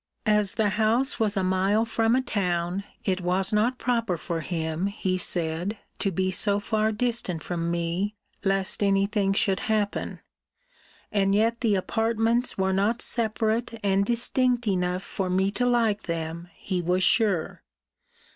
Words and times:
As 0.25 0.55
the 0.55 0.69
house 0.69 1.19
was 1.19 1.37
a 1.37 1.43
mile 1.43 1.85
from 1.85 2.15
a 2.15 2.23
town, 2.23 2.83
it 3.05 3.21
was 3.21 3.53
not 3.53 3.77
proper 3.77 4.17
for 4.17 4.39
him, 4.41 4.87
he 4.87 5.15
said, 5.19 5.77
to 5.99 6.09
be 6.09 6.31
so 6.31 6.59
far 6.59 6.91
distant 6.91 7.43
from 7.43 7.69
me, 7.69 8.15
lest 8.43 8.81
any 8.81 9.05
thing 9.05 9.31
should 9.31 9.59
happen: 9.69 10.19
and 11.11 11.35
yet 11.35 11.61
the 11.61 11.75
apartments 11.75 12.57
were 12.57 12.73
not 12.73 12.99
separate 12.99 13.79
and 13.83 14.03
distinct 14.03 14.67
enough 14.67 15.03
for 15.03 15.29
me 15.29 15.51
to 15.51 15.67
like 15.67 16.01
them, 16.01 16.49
he 16.55 16.81
was 16.81 17.03
sure. 17.03 17.61